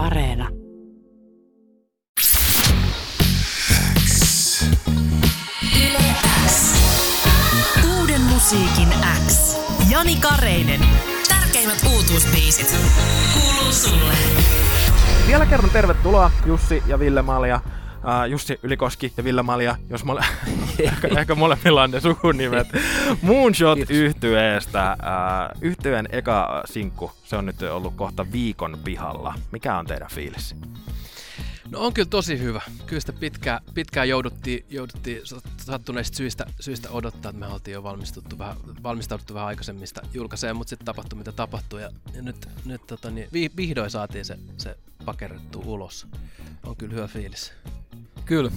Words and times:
Areena. 0.00 0.48
Uuden 7.98 8.20
musiikin 8.20 8.88
X. 9.28 9.56
Jani 9.90 10.16
Kareinen. 10.16 10.80
Tärkeimmät 11.28 11.78
uutuusbiisit. 11.92 12.76
Kuuluu 13.32 13.72
sulle. 13.72 14.14
Vielä 15.26 15.46
kerran 15.46 15.70
tervetuloa 15.70 16.30
Jussi 16.46 16.82
ja 16.86 16.98
Ville 16.98 17.22
Malja. 17.22 17.60
Uh, 18.00 18.30
Jussi 18.30 18.60
Ylikoski 18.62 19.12
ja 19.16 19.24
Ville 19.24 19.42
Malja, 19.42 19.76
jos 19.90 20.04
mole... 20.04 20.24
ehkä, 20.78 21.08
ehkä 21.18 21.34
molemmilla 21.34 21.82
on 21.82 21.90
ne 21.90 22.00
sukunimet. 22.00 22.68
Moonshot 23.22 23.78
yhtyeestä. 23.90 24.96
Uh, 25.00 25.62
yhtyeen 25.62 26.08
eka 26.12 26.62
sinkku, 26.64 27.12
se 27.24 27.36
on 27.36 27.46
nyt 27.46 27.62
ollut 27.62 27.94
kohta 27.96 28.32
viikon 28.32 28.78
pihalla. 28.84 29.34
Mikä 29.52 29.78
on 29.78 29.86
teidän 29.86 30.08
fiilis? 30.10 30.56
No 31.70 31.80
on 31.80 31.94
kyllä 31.94 32.08
tosi 32.08 32.38
hyvä. 32.38 32.60
Kyllä 32.86 33.00
sitä 33.00 33.12
pitkään, 33.12 33.60
pitkään 33.74 34.08
jouduttiin, 34.08 34.64
jouduttiin 34.70 35.22
sattuneista 35.56 36.16
syistä, 36.16 36.46
syistä 36.60 36.90
odottaa, 36.90 37.30
että 37.30 37.40
me 37.40 37.46
oltiin 37.46 37.72
jo 37.72 37.82
valmistuttu 37.82 38.38
vähän, 38.38 38.56
valmistauduttu 38.82 39.34
vähän 39.34 39.46
aikaisemmista 39.46 40.02
julkaiseen, 40.14 40.56
mutta 40.56 40.68
sitten 40.68 40.86
tapahtui 40.86 41.18
mitä 41.18 41.32
tapahtui. 41.32 41.82
Ja, 41.82 41.90
ja 42.14 42.22
nyt, 42.22 42.48
nyt 42.64 42.86
tota, 42.86 43.10
niin, 43.10 43.28
vihdoin 43.56 43.90
saatiin 43.90 44.24
se, 44.24 44.38
se 44.58 44.76
pakerettu 45.04 45.62
ulos. 45.66 46.06
On 46.66 46.76
kyllä 46.76 46.94
hyvä 46.94 47.06
fiilis. 47.06 47.52
Kyllä, 48.30 48.50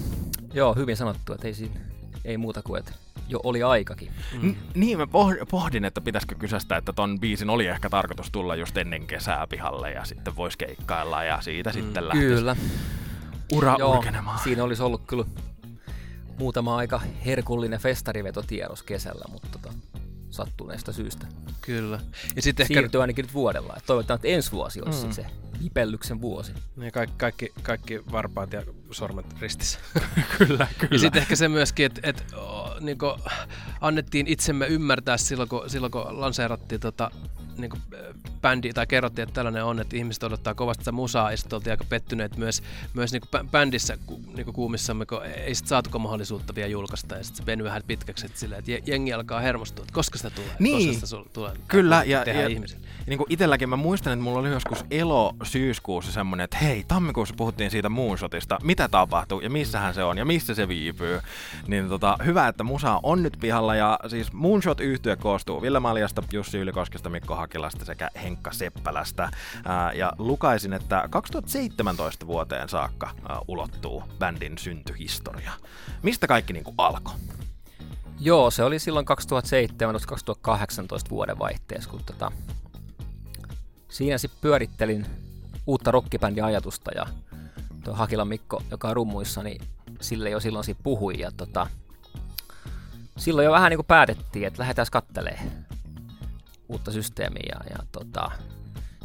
joo, 0.52 0.74
hyvin 0.74 0.96
sanottu, 0.96 1.32
että 1.32 1.46
ei 1.46 1.54
siinä 1.54 1.80
ei 2.24 2.36
muuta 2.36 2.62
kuin, 2.62 2.78
että 2.78 2.92
jo 3.28 3.40
oli 3.42 3.62
aikakin. 3.62 4.10
Mm. 4.32 4.50
N- 4.50 4.56
niin, 4.74 4.98
mä 4.98 5.06
pohdin, 5.50 5.84
että 5.84 6.00
pitäisikö 6.00 6.34
kysästä, 6.34 6.76
että 6.76 6.92
ton 6.92 7.20
biisin 7.20 7.50
oli 7.50 7.66
ehkä 7.66 7.90
tarkoitus 7.90 8.30
tulla 8.30 8.56
just 8.56 8.76
ennen 8.76 9.06
kesää 9.06 9.46
pihalle 9.46 9.92
ja 9.92 10.04
sitten 10.04 10.36
voisi 10.36 10.58
keikkailla 10.58 11.24
ja 11.24 11.40
siitä 11.40 11.70
mm. 11.70 11.74
sitten 11.74 12.08
lähtisi 12.08 12.26
Kyllä. 12.26 12.56
ura 13.52 13.76
Joo, 13.78 13.96
urkenemaan. 13.96 14.38
siinä 14.44 14.64
olisi 14.64 14.82
ollut 14.82 15.02
kyllä 15.06 15.24
muutama 16.38 16.76
aika 16.76 17.00
herkullinen 17.26 17.80
festarivetotiedos 17.80 18.82
kesällä, 18.82 19.24
mutta 19.32 19.48
tota, 19.52 19.72
sattuneesta 20.30 20.92
syystä. 20.92 21.26
Kyllä. 21.60 22.00
Ja 22.36 22.42
sitten 22.42 22.64
ehkä... 22.64 22.74
Siirtyy 22.74 23.00
ainakin 23.00 23.22
nyt 23.22 23.34
vuodella. 23.34 23.76
Toivotaan, 23.86 24.16
että 24.16 24.28
ensi 24.28 24.52
vuosi 24.52 24.80
olisi 24.82 25.06
mm. 25.06 25.12
se 25.12 25.26
vipellyksen 25.62 26.20
vuosi. 26.20 26.52
Niin 26.76 26.92
kaikki, 26.92 27.16
kaikki, 27.16 27.52
kaikki 27.62 28.02
varpaat 28.12 28.52
ja 28.52 28.62
sormet 28.94 29.40
ristissä. 29.40 29.78
kyllä, 30.38 30.66
kyllä. 30.78 30.88
Ja 30.90 30.98
sitten 30.98 31.22
ehkä 31.22 31.36
se 31.36 31.48
myöskin, 31.48 31.86
että 31.86 32.00
et, 32.02 32.24
niin 32.80 32.98
annettiin 33.80 34.26
itsemme 34.26 34.66
ymmärtää 34.66 35.16
silloin, 35.16 35.48
kun, 35.48 35.70
silloin, 35.70 35.90
kun 35.90 36.20
lanseerattiin 36.20 36.80
tota, 36.80 37.10
niin 37.56 37.70
kuin, 37.70 37.82
bändi, 38.44 38.72
tai 38.72 38.86
kerrottiin, 38.86 39.22
että 39.22 39.34
tällainen 39.34 39.64
on, 39.64 39.80
että 39.80 39.96
ihmiset 39.96 40.22
odottaa 40.22 40.54
kovasti 40.54 40.80
sitä 40.80 40.92
musaa, 40.92 41.30
ja 41.30 41.36
sitten 41.36 41.56
oltiin 41.56 41.72
aika 41.72 41.84
pettyneet 41.88 42.36
myös, 42.36 42.62
myös 42.94 43.12
niin 43.12 43.22
kuin 43.30 43.48
bändissä 43.48 43.98
niin 44.36 44.44
kuin 44.44 44.54
kuumissamme, 44.54 45.06
kun 45.06 45.24
ei 45.24 45.54
sitten 45.54 45.68
saatuko 45.68 45.98
mahdollisuutta 45.98 46.54
vielä 46.54 46.68
julkaista, 46.68 47.14
ja 47.14 47.24
sitten 47.24 47.36
se 47.36 47.46
venyi 47.46 47.64
vähän 47.64 47.82
pitkäksi, 47.86 48.26
että, 48.26 48.38
silleen, 48.38 48.58
että 48.58 48.90
jengi 48.90 49.12
alkaa 49.12 49.40
hermostua, 49.40 49.82
että 49.82 49.94
koska 49.94 50.18
sitä 50.18 50.30
tulee, 50.30 50.50
niin, 50.58 50.90
koska 50.90 51.06
sitä 51.06 51.30
tulee 51.32 51.52
kyllä, 51.68 52.04
ja, 52.06 52.24
ja. 52.26 52.48
Ja 53.04 53.06
niin 53.06 53.18
kuin 53.18 53.32
itselläkin 53.32 53.68
mä 53.68 53.76
muistan, 53.76 54.12
että 54.12 54.22
mulla 54.22 54.38
oli 54.38 54.50
joskus 54.50 54.84
elo 54.90 55.34
syyskuussa 55.42 56.12
semmoinen, 56.12 56.44
että 56.44 56.56
hei, 56.56 56.84
tammikuussa 56.88 57.34
puhuttiin 57.38 57.70
siitä 57.70 57.88
Moonshotista, 57.88 58.58
mitä 58.62 58.88
tapahtuu 58.88 59.40
ja 59.40 59.50
missähän 59.50 59.94
se 59.94 60.04
on 60.04 60.18
ja 60.18 60.24
missä 60.24 60.54
se 60.54 60.68
viipyy. 60.68 61.20
Niin 61.66 61.88
tota, 61.88 62.18
hyvä, 62.24 62.48
että 62.48 62.64
musa 62.64 63.00
on 63.02 63.22
nyt 63.22 63.36
pihalla 63.40 63.74
ja 63.74 63.98
siis 64.08 64.32
Moonshot 64.32 64.80
yhtye 64.80 65.16
koostuu 65.16 65.62
Ville 65.62 65.80
Maljasta, 65.80 66.22
Jussi 66.32 66.58
Ylikoskesta, 66.58 67.10
Mikko 67.10 67.34
Hakilasta 67.34 67.84
sekä 67.84 68.10
Henkka 68.34 68.52
Seppälästä. 68.52 69.30
Ja 69.94 70.12
lukaisin, 70.18 70.72
että 70.72 71.08
2017 71.10 72.26
vuoteen 72.26 72.68
saakka 72.68 73.10
ulottuu 73.48 74.02
bändin 74.18 74.58
syntyhistoria. 74.58 75.52
Mistä 76.02 76.26
kaikki 76.26 76.52
niinku 76.52 76.74
alkoi? 76.78 77.14
Joo, 78.20 78.50
se 78.50 78.64
oli 78.64 78.78
silloin 78.78 79.06
2017-2018 81.06 81.10
vuoden 81.10 81.38
vaihteessa, 81.38 81.90
kun 81.90 82.04
tota, 82.06 82.32
siinä 83.88 84.18
sitten 84.18 84.40
pyörittelin 84.40 85.06
uutta 85.66 85.90
rockibändin 85.90 86.44
ajatusta 86.44 86.90
ja 86.94 87.06
tuo 87.84 87.94
Hakilan 87.94 88.28
Mikko, 88.28 88.62
joka 88.70 88.88
on 88.88 88.96
rummuissa, 88.96 89.42
niin 89.42 89.62
sille 90.00 90.30
jo 90.30 90.40
silloin 90.40 90.64
siitä 90.64 90.80
puhui 90.84 91.20
ja 91.20 91.30
tota, 91.36 91.66
silloin 93.16 93.44
jo 93.44 93.52
vähän 93.52 93.70
niin 93.70 93.78
kuin 93.78 93.86
päätettiin, 93.86 94.46
että 94.46 94.60
lähdetään 94.60 94.86
kattelemaan 94.92 95.48
uutta 96.74 96.92
systeemiä 96.92 97.54
ja, 97.54 97.70
ja 97.70 97.84
tota, 97.92 98.30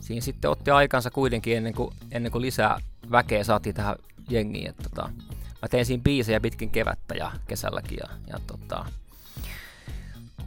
siinä 0.01 0.21
sitten 0.21 0.51
otti 0.51 0.71
aikansa 0.71 1.11
kuitenkin 1.11 1.57
ennen 1.57 1.73
kuin, 1.73 1.95
ennen 2.11 2.31
kuin 2.31 2.41
lisää 2.41 2.79
väkeä 3.11 3.43
saatiin 3.43 3.75
tähän 3.75 3.95
jengiin. 4.29 4.69
Että 4.69 4.83
tota, 4.83 5.09
mä 5.61 5.67
tein 5.69 5.85
siinä 5.85 6.03
biisejä 6.03 6.39
pitkin 6.39 6.69
kevättä 6.69 7.15
ja 7.15 7.31
kesälläkin 7.47 7.97
ja, 8.01 8.09
ja 8.27 8.39
tota, 8.47 8.85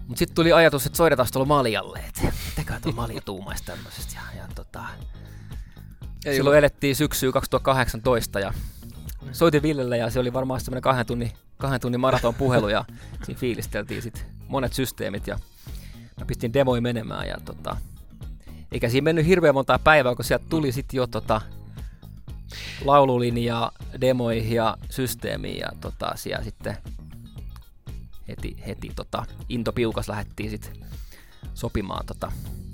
mutta 0.06 0.18
sitten 0.18 0.34
tuli 0.34 0.52
ajatus, 0.52 0.86
että 0.86 0.96
soitetaan 0.96 1.28
tuolla 1.32 1.48
Maljalle, 1.48 1.98
että 1.98 2.32
mitäkään 2.50 2.82
tuolla 2.82 2.96
Malja 2.96 3.20
tuumaisi 3.30 3.64
tämmöisestä. 3.64 4.14
Ja, 4.14 4.42
ja 4.42 4.48
tota, 4.54 4.84
Ei 6.24 6.34
silloin 6.34 6.52
ole. 6.52 6.58
elettiin 6.58 6.96
syksyä 6.96 7.32
2018 7.32 8.40
ja 8.40 8.52
soitin 9.32 9.62
Villelle 9.62 9.96
ja 9.96 10.10
se 10.10 10.20
oli 10.20 10.32
varmaan 10.32 10.60
semmoinen 10.60 10.82
kahden 10.82 11.06
tunnin, 11.06 11.32
kahden 11.58 11.80
tunnin 11.80 12.00
maraton 12.00 12.34
puhelu 12.34 12.68
ja 12.68 12.84
siinä 13.24 13.40
fiilisteltiin 13.40 14.02
sitten 14.02 14.22
monet 14.48 14.72
systeemit 14.72 15.26
ja 15.26 15.38
mä 16.20 16.26
pistin 16.26 16.52
demoi 16.52 16.80
menemään 16.80 17.28
ja 17.28 17.36
tota, 17.44 17.76
eikä 18.72 18.88
siinä 18.88 19.04
mennyt 19.04 19.26
hirveän 19.26 19.54
monta 19.54 19.78
päivää, 19.84 20.14
kun 20.14 20.24
sieltä 20.24 20.44
tuli 20.48 20.72
sitten 20.72 20.98
jo 20.98 21.06
tota, 21.06 21.40
laululinja 22.84 23.72
demoihin 24.00 24.56
ja 24.56 24.76
systeemiin 24.90 25.58
ja 25.58 25.68
tota, 25.80 26.12
siellä 26.14 26.44
sitten 26.44 26.76
heti, 28.28 28.56
heti 28.66 28.92
tota, 28.96 29.24
into 29.48 29.72
piukas 29.72 30.08
lähdettiin 30.08 30.50
sitten 30.50 30.72
sopimaan 31.54 32.06
tota, 32.06 32.32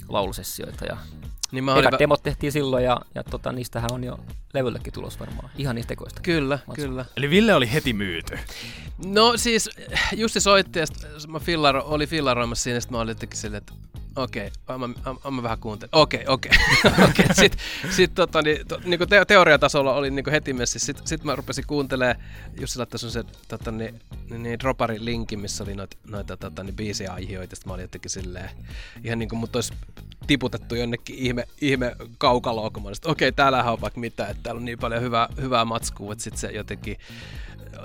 laulusessioita 0.08 0.84
ja 0.84 0.96
niin 1.52 1.64
mä 1.64 1.78
Ekat 1.78 1.98
demot 1.98 2.22
tehtiin 2.22 2.52
silloin 2.52 2.84
ja, 2.84 3.00
ja 3.14 3.24
tota, 3.24 3.52
niistähän 3.52 3.92
on 3.92 4.04
jo 4.04 4.18
levyllekin 4.54 4.92
tulos 4.92 5.20
varmaan. 5.20 5.50
Ihan 5.58 5.74
niistä 5.74 5.88
tekoista. 5.88 6.20
Kyllä, 6.20 6.58
Matsu. 6.66 6.82
kyllä. 6.82 7.04
Eli 7.16 7.30
Ville 7.30 7.54
oli 7.54 7.72
heti 7.72 7.92
myyty. 7.92 8.38
No 9.06 9.32
siis 9.36 9.70
Jussi 10.16 10.40
soitti 10.40 10.78
ja 10.78 10.86
mä 11.28 11.38
fillaro, 11.38 11.84
oli 11.86 12.06
fillaroimassa 12.06 12.62
siinä, 12.62 12.80
sitten 12.80 12.96
mä 12.96 13.00
olin 13.00 13.10
jotenkin 13.10 13.38
silleen, 13.38 13.58
että 13.58 13.72
okei, 14.22 14.50
okay, 14.68 14.78
mä, 14.78 14.88
mä, 15.30 15.42
vähän 15.42 15.58
kuuntelin. 15.58 15.90
Okei, 15.92 16.20
okay, 16.26 16.34
okei. 16.34 16.52
Okay. 17.10 17.26
Sitten 17.32 17.60
sit, 17.90 18.14
tota, 18.14 18.42
niin, 18.42 18.66
to, 18.66 18.80
niin 18.84 18.98
kuin 18.98 19.08
te, 19.08 19.24
teoriatasolla 19.24 19.94
oli 19.94 20.10
niin 20.10 20.30
heti 20.30 20.52
messissä. 20.52 20.86
Sitten 20.86 21.06
sit 21.06 21.24
mä 21.24 21.36
rupesin 21.36 21.64
kuuntelemaan, 21.66 22.16
Jussi 22.60 22.78
laittoi 22.78 22.98
sun 22.98 23.10
se 23.10 23.24
tota, 23.48 23.70
niin, 23.70 24.00
niin, 24.30 24.42
niin 24.42 24.58
droparin 24.58 25.04
linkin, 25.04 25.40
missä 25.40 25.64
oli 25.64 25.74
noita, 25.74 25.96
noita 26.10 26.36
tota, 26.36 26.62
niin, 26.62 26.76
biisiaihioita. 26.76 27.56
Sitten 27.56 27.70
mä 27.70 27.74
olin 27.74 27.82
jotenkin 27.82 28.10
silleen, 28.10 28.50
ihan 29.04 29.18
niin 29.18 29.28
kuin 29.28 29.38
mut 29.38 29.56
olisi 29.56 29.72
tiputettu 30.26 30.74
jonnekin 30.74 31.16
ihme, 31.18 31.48
ihme 31.60 31.96
kaukaloon, 32.18 32.72
kun 32.72 32.82
mä 32.82 32.88
olin, 32.88 32.96
okei, 33.04 33.28
okay, 33.28 33.36
täällähän 33.36 33.72
on 33.72 33.80
vaikka 33.80 34.00
mitä, 34.00 34.26
että 34.26 34.42
täällä 34.42 34.58
on 34.58 34.64
niin 34.64 34.78
paljon 34.78 35.02
hyvää, 35.02 35.28
hyvää 35.40 35.64
matskua, 35.64 36.12
että 36.12 36.24
sitten 36.24 36.40
se 36.40 36.50
jotenkin 36.50 36.96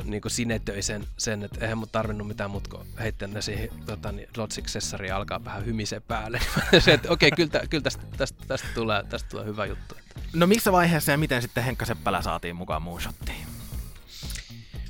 niin 0.04 0.22
kuin 0.22 0.32
sinetöi 0.32 0.82
sen, 0.82 1.08
sen, 1.18 1.44
että 1.44 1.60
eihän 1.62 1.78
mun 1.78 1.90
tarvinnut 1.92 2.28
mitään 2.28 2.52
muuta 2.52 2.70
kuin 2.70 2.88
heittää 3.00 3.28
ne 3.28 3.42
siihen 3.42 3.70
tota, 3.86 4.12
niin 4.12 4.30
Logic 4.38 4.94
alkaa 5.14 5.46
vähän 5.46 5.66
hymise 5.66 6.00
päälle. 6.00 6.40
se, 6.80 6.94
että 6.94 7.12
okei, 7.12 7.28
okay, 7.28 7.48
kyllä, 7.48 7.68
kyllä 7.68 7.84
tästä, 7.84 8.04
tästä, 8.18 8.44
tästä, 8.48 8.68
tulee, 8.76 9.04
tästä 9.04 9.30
tulee 9.30 9.46
hyvä 9.46 9.66
juttu. 9.66 9.96
No 10.34 10.48
missä 10.48 10.72
vaiheessa 10.72 11.12
ja 11.12 11.18
miten 11.18 11.42
sitten 11.42 11.64
Henkka 11.64 11.86
Seppälä 11.86 12.22
saatiin 12.22 12.56
mukaan 12.56 12.82
Moonshottiin? 12.82 13.48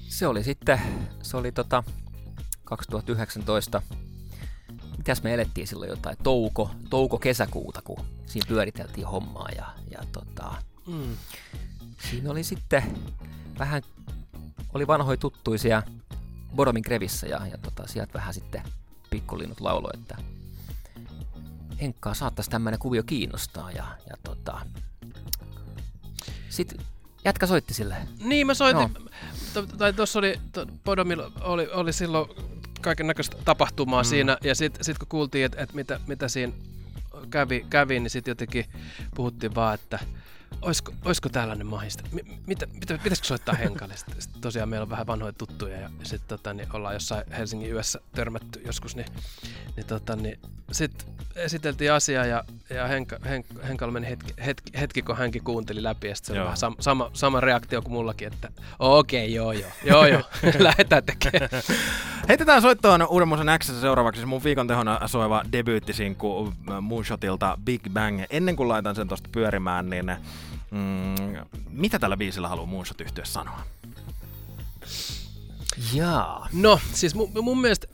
Se 0.07 0.27
oli 0.27 0.43
sitten, 0.43 0.81
se 1.21 1.37
oli 1.37 1.51
tota 1.51 1.83
2019 2.63 3.81
mitäs 4.97 5.23
me 5.23 5.33
elettiin 5.33 5.67
silloin 5.67 5.89
jotain, 5.89 6.17
touko, 6.23 6.71
touko-kesäkuuta, 6.89 7.81
kun 7.81 8.05
siinä 8.25 8.45
pyöriteltiin 8.47 9.07
hommaa 9.07 9.49
ja, 9.55 9.65
ja 9.91 9.99
tota, 10.11 10.53
mm. 10.87 11.17
siinä 12.09 12.31
oli 12.31 12.43
sitten 12.43 12.83
vähän 13.59 13.81
oli 14.73 14.87
vanhoja 14.87 15.17
tuttuisia 15.17 15.83
Boromin 16.55 16.83
Krevissä 16.83 17.27
ja, 17.27 17.47
ja 17.51 17.57
tota, 17.57 17.87
sieltä 17.87 18.13
vähän 18.13 18.33
sitten 18.33 18.61
pikkulinnut 19.09 19.61
laulo, 19.61 19.89
että 19.93 20.17
Henkkaa 21.81 22.13
saattaisi 22.13 22.49
tämmöinen 22.49 22.79
kuvio 22.79 23.03
kiinnostaa 23.03 23.71
ja, 23.71 23.85
ja 24.09 24.17
tota, 24.23 24.65
sitten 26.49 26.77
jätkä 27.25 27.47
soitti 27.47 27.73
sille. 27.73 27.95
Niin 28.23 28.47
mä 28.47 28.53
soitin, 28.53 28.93
no. 29.55 29.61
tai 29.77 29.93
tuossa 29.93 30.19
oli, 30.19 30.39
Bodomilla 30.83 31.31
oli, 31.41 31.67
oli 31.67 31.93
silloin 31.93 32.29
kaiken 32.81 33.07
näköistä 33.07 33.37
tapahtumaa 33.45 34.03
mm. 34.03 34.07
siinä 34.07 34.37
ja 34.43 34.55
sitten 34.55 34.83
sit 34.83 34.97
kun 34.97 35.07
kuultiin, 35.07 35.45
että 35.45 35.61
et 35.61 35.73
mitä, 35.73 35.99
mitä 36.07 36.27
siinä 36.27 36.53
kävi, 37.29 37.65
kävi 37.69 37.99
niin 37.99 38.09
sitten 38.09 38.31
jotenkin 38.31 38.65
puhuttiin 39.15 39.55
vaan, 39.55 39.73
että 39.73 39.99
olisiko, 40.61 40.93
olisiko 41.05 41.29
tällainen 41.29 41.67
mahista? 41.67 42.03
Mitä, 42.47 42.67
mitä, 42.67 42.97
pitäisikö 42.97 43.27
soittaa 43.27 43.55
Henkalle? 43.55 43.97
Sitten, 43.97 44.21
sitten 44.21 44.41
tosiaan 44.41 44.69
meillä 44.69 44.83
on 44.83 44.89
vähän 44.89 45.07
vanhoja 45.07 45.33
tuttuja 45.33 45.79
ja 45.79 45.89
sitten 46.03 46.27
tota, 46.37 46.53
niin 46.53 46.75
ollaan 46.75 46.93
jossain 46.93 47.31
Helsingin 47.31 47.71
yössä 47.71 47.99
törmätty 48.15 48.61
joskus, 48.65 48.95
niin, 48.95 49.07
niin, 49.75 49.87
tota, 49.87 50.15
niin 50.15 50.39
sitten 50.71 51.07
esiteltiin 51.35 51.93
asiaa 51.93 52.25
ja, 52.25 52.43
ja 52.69 52.87
Henka, 52.87 53.17
Henk, 53.29 53.45
Henkalla 53.67 53.91
meni 53.91 54.09
hetki, 54.09 54.33
hetki, 54.45 54.71
hetki, 54.79 55.01
kun 55.01 55.17
hänkin 55.17 55.43
kuunteli 55.43 55.83
läpi 55.83 56.07
ja 56.07 56.15
sitten 56.15 56.35
se 56.35 56.39
oli 56.39 56.45
vähän 56.45 56.57
sam, 56.57 56.75
sama, 56.79 57.11
sama 57.13 57.39
reaktio 57.39 57.81
kuin 57.81 57.93
mullakin, 57.93 58.33
että 58.33 58.49
okei, 58.79 59.23
okay, 59.23 59.35
joo 59.35 59.51
joo, 59.51 59.69
joo 59.83 60.05
joo, 60.05 60.21
lähdetään 60.59 61.03
tekemään. 61.03 61.49
Heitetään 62.29 62.61
soittoon 62.61 63.07
Uuden 63.07 63.27
Musan 63.27 63.59
X 63.59 63.81
seuraavaksi 63.81 64.21
se 64.21 64.25
mun 64.25 64.43
viikon 64.43 64.67
tehona 64.67 65.07
soiva 65.07 65.43
debyyttisinkku 65.51 66.53
Moonshotilta 66.81 67.57
Big 67.63 67.81
Bang. 67.93 68.23
Ennen 68.29 68.55
kuin 68.55 68.69
laitan 68.69 68.95
sen 68.95 69.07
tosta 69.07 69.29
pyörimään, 69.31 69.89
niin 69.89 70.15
mm, 70.71 71.15
mitä 71.69 71.99
tällä 71.99 72.17
biisillä 72.17 72.47
haluaa 72.47 72.65
Moonshot 72.65 73.01
yhtyä 73.01 73.25
sanoa? 73.25 73.61
Jaa. 75.93 76.49
No, 76.53 76.79
siis 76.93 77.15
mun, 77.15 77.31
mun 77.41 77.61
mielestä 77.61 77.87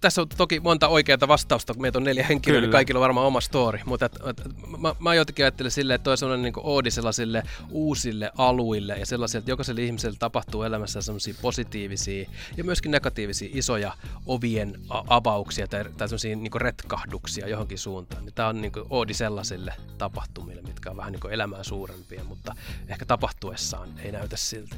tässä 0.00 0.22
on 0.22 0.28
toki 0.28 0.60
monta 0.60 0.88
oikeaa 0.88 1.18
vastausta, 1.28 1.74
kun 1.74 1.82
meitä 1.82 1.98
on 1.98 2.04
neljä 2.04 2.26
henkilöä, 2.26 2.60
niin 2.60 2.68
Kyllä. 2.68 2.78
kaikilla 2.78 2.98
on 2.98 3.02
varmaan 3.02 3.26
oma 3.26 3.40
story. 3.40 3.78
Mutta 3.84 4.06
et, 4.06 4.18
et, 4.26 4.42
mä, 4.78 4.94
mä 4.98 5.14
jotenkin 5.14 5.44
ajattelen 5.44 5.70
silleen, 5.70 5.94
että 5.94 6.04
toi 6.04 6.12
on 6.12 6.18
sellainen 6.18 6.42
niin 6.42 6.54
oodi 6.56 6.90
sellaisille 6.90 7.42
uusille 7.70 8.30
aluille 8.38 8.98
ja 8.98 9.06
sellaisille, 9.06 9.38
että 9.38 9.50
jokaiselle 9.50 9.82
ihmiselle 9.82 10.16
tapahtuu 10.18 10.62
elämässä 10.62 11.02
sellaisia 11.02 11.34
positiivisia 11.42 12.30
ja 12.56 12.64
myöskin 12.64 12.90
negatiivisia 12.90 13.48
isoja 13.52 13.92
ovien 14.26 14.80
avauksia 15.08 15.68
tai, 15.68 15.84
tai 15.84 16.08
sellaisia 16.08 16.36
niin 16.36 16.60
retkahduksia 16.60 17.48
johonkin 17.48 17.78
suuntaan. 17.78 18.24
Niin 18.24 18.34
Tämä 18.34 18.48
on 18.48 18.60
niin 18.60 18.72
oodi 18.90 19.14
sellaisille 19.14 19.74
tapahtumille, 19.98 20.62
mitkä 20.62 20.90
on 20.90 20.96
vähän 20.96 21.12
niin 21.12 21.32
elämää 21.32 21.62
suurempia, 21.62 22.24
mutta 22.24 22.54
ehkä 22.88 23.04
tapahtuessaan 23.04 23.88
ei 23.98 24.12
näytä 24.12 24.36
siltä. 24.36 24.76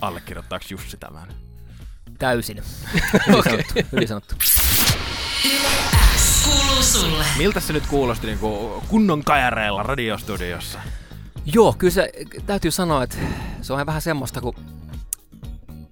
Allekirjoittaako 0.00 0.64
Jussi 0.70 0.96
tämän? 0.96 1.41
Täysin. 2.22 2.56
Hyvin 3.26 3.42
sanottu. 3.44 3.74
Hyvin 3.92 4.08
sanottu. 4.08 4.34
Kuuluu 6.44 6.82
sulle. 6.82 7.24
Miltä 7.38 7.60
se 7.60 7.72
nyt 7.72 7.86
kuulosti 7.86 8.26
niin 8.26 8.38
kuin 8.38 8.82
kunnon 8.88 9.24
kajareilla 9.24 9.82
radiostudiossa? 9.82 10.78
Joo, 11.46 11.74
kyllä 11.78 11.92
se 11.92 12.12
täytyy 12.46 12.70
sanoa, 12.70 13.02
että 13.02 13.16
se 13.62 13.72
on 13.72 13.86
vähän 13.86 14.02
semmoista, 14.02 14.40
kun 14.40 14.54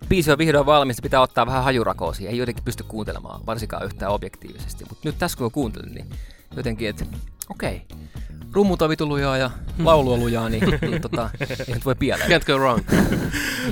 biisi 0.08 0.32
on 0.32 0.38
vihdoin 0.38 0.66
valmis, 0.66 0.96
niin 0.96 1.02
pitää 1.02 1.20
ottaa 1.20 1.46
vähän 1.46 1.64
hajurakoa 1.64 2.14
siihen. 2.14 2.32
Ei 2.32 2.38
jotenkin 2.38 2.64
pysty 2.64 2.84
kuuntelemaan, 2.88 3.46
varsinkaan 3.46 3.84
yhtään 3.84 4.12
objektiivisesti. 4.12 4.84
Mutta 4.88 5.08
nyt 5.08 5.18
tässä 5.18 5.38
kun 5.38 5.52
kuuntelin, 5.52 5.94
niin 5.94 6.10
jotenkin, 6.56 6.88
että 6.88 7.04
okei, 7.50 7.82
rummut 8.52 8.82
on 8.82 8.90
vitu 8.90 9.08
lujaa 9.08 9.36
ja 9.36 9.50
laulu 9.84 10.12
on 10.12 10.20
lujaa, 10.20 10.48
niin, 10.48 10.64
niin 10.90 11.02
tota, 11.02 11.30
ei 11.40 11.74
nyt 11.74 11.84
voi 11.84 11.94
pieleen. 11.94 12.30
Can't 12.30 12.46
go 12.46 12.58
wrong. 12.58 12.82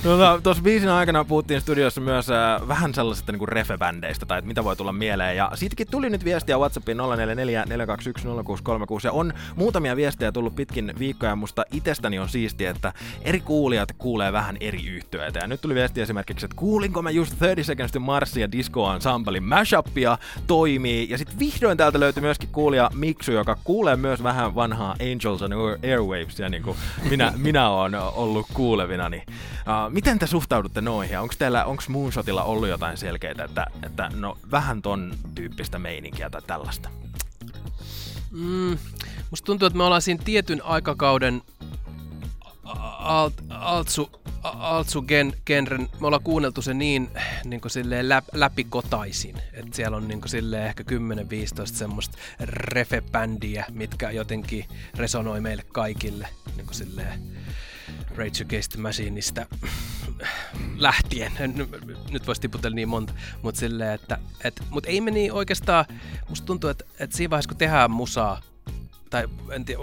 No, 0.05 0.41
Tuossa 0.43 0.63
biisin 0.63 0.89
aikana 0.89 1.25
puhuttiin 1.25 1.61
studiossa 1.61 2.01
myös 2.01 2.31
äh, 2.31 2.69
vähän 2.69 2.95
sellaisista 2.95 3.33
niin 3.33 3.49
refebändeistä, 3.49 4.27
tai 4.27 4.39
että 4.39 4.49
mitä 4.49 4.65
voi 4.65 4.77
tulla 4.77 4.93
mieleen. 4.93 5.37
Ja 5.37 5.51
siitäkin 5.55 5.87
tuli 5.91 6.11
nyt 6.11 6.25
viestiä 6.25 6.59
WhatsAppiin 6.59 6.97
044 6.97 7.65
421 7.69 8.29
0636, 8.29 9.07
ja 9.07 9.13
on 9.13 9.33
muutamia 9.57 9.97
viestejä 9.97 10.33
tullut 10.33 10.55
pitkin 10.55 10.93
viikkoja, 10.99 11.33
ja 11.33 11.37
musta 11.37 11.65
itsestäni 11.73 12.19
on 12.19 12.29
siistiä, 12.29 12.71
että 12.71 12.93
eri 13.23 13.41
kuulijat 13.41 13.93
kuulee 13.99 14.33
vähän 14.33 14.57
eri 14.61 14.87
yhtyeitä. 14.87 15.39
Ja 15.39 15.47
nyt 15.47 15.61
tuli 15.61 15.75
viesti 15.75 16.01
esimerkiksi, 16.01 16.47
että 16.47 16.57
kuulinko 16.57 17.03
mä 17.03 17.11
just 17.11 17.33
30 17.33 17.63
Seconds 17.67 17.93
to 17.93 18.01
Marsin 18.01 18.41
ja 18.41 18.53
Disco 18.53 18.93
Ensemblein 18.93 19.45
mashupia 19.45 20.19
toimii, 20.47 21.11
ja 21.11 21.19
sitten 21.19 21.39
vihdoin 21.39 21.79
täältä 21.79 22.01
löytyi 22.01 22.21
myöskin 22.21 22.49
kuulija 22.53 22.91
Miksu, 22.95 23.33
joka 23.33 23.57
kuulee 23.69 23.97
myös 23.97 24.23
vähän 24.23 24.55
vanhaa 24.55 24.97
Angels 25.13 25.43
and 25.43 25.53
Airwavesia, 25.83 26.49
niin 26.49 26.63
kuin 26.63 26.77
minä, 27.11 27.33
minä 27.37 27.69
olen 27.69 27.95
ollut 27.95 28.47
kuulevina. 28.55 29.09
Niin, 29.09 29.23
uh, 29.29 29.93
miten 29.93 30.19
te 30.19 30.27
suhtaudutte 30.27 30.81
noihin? 30.81 31.19
Onko 31.19 31.35
teillä, 31.39 31.65
onko 31.65 31.83
Moonshotilla 31.89 32.43
ollut 32.43 32.69
jotain 32.69 32.97
selkeää, 32.97 33.45
että, 33.45 33.67
että 33.87 34.11
no 34.15 34.39
vähän 34.51 34.83
ton 34.83 35.15
tyyppistä 35.35 35.79
meininkiä 35.79 36.31
tai 36.31 36.43
tällaista? 36.47 36.89
Mm, 38.31 38.79
musta 39.31 39.47
tuntuu, 39.47 39.67
että 39.67 39.77
me 39.77 39.85
ollaan 39.85 40.03
siinä 40.03 40.23
tietyn 40.25 40.65
aikakauden 40.65 41.43
alt, 42.99 43.35
altsu, 43.51 45.03
gen, 45.03 45.33
genren, 45.47 45.89
me 46.01 46.07
ollaan 46.07 46.23
kuunneltu 46.23 46.63
se 46.63 46.75
niin, 46.75 47.11
niin 47.45 47.61
kuin 47.61 47.73
silleen 47.73 48.09
läp, 48.09 48.25
läpikotaisin, 48.33 49.37
että 49.53 49.77
siellä 49.77 49.97
on 49.97 50.09
niin 50.09 50.21
kuin 50.21 50.31
silleen 50.31 50.67
ehkä 50.67 50.85
10-15 51.63 51.67
semmoista 51.67 52.19
refebändiä, 52.41 53.67
mitkä 53.73 54.11
jotenkin 54.11 54.65
resonoi 54.97 55.41
meille 55.41 55.65
kaikille, 55.73 56.29
niin 56.57 56.67
kuin 56.67 56.75
silleen 56.75 57.23
Rage 58.17 58.45
Against 58.45 58.77
Machineista 58.77 59.47
lähtien. 60.77 61.33
Nyt 62.11 62.27
voisi 62.27 62.41
tiputella 62.41 62.75
niin 62.75 62.89
monta, 62.89 63.13
mutta 63.43 63.59
silleen, 63.59 63.95
että 63.95 64.19
et, 64.45 64.63
mut 64.71 64.87
ei 64.87 65.01
me 65.01 65.11
niin 65.11 65.33
oikeastaan, 65.33 65.85
musta 66.29 66.47
tuntuu, 66.47 66.71
että, 66.71 66.85
että 67.01 67.17
siinä 67.17 67.31
vaiheessa 67.31 67.49
kun 67.49 67.57
tehdään 67.57 67.91
musaa, 67.91 68.43
tai 69.11 69.29
en 69.51 69.65
tiedä, 69.65 69.81